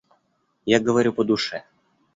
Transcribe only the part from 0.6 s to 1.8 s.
Я говорю по душе.